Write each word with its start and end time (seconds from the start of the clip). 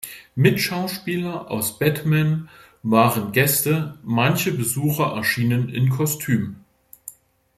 Mit-Schauspieler 0.33 1.51
aus 1.51 1.77
Batman 1.77 2.49
waren 2.81 3.33
Gäste, 3.33 3.99
manche 4.01 4.51
Besucher 4.51 5.15
erschienen 5.15 5.69
in 5.69 5.89
Kostümen. 5.91 6.63